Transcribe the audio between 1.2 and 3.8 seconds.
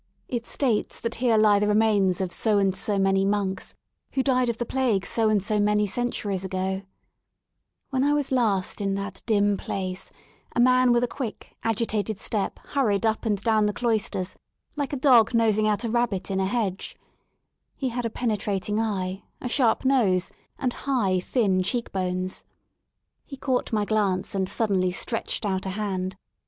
here lie the remains of so and so many monks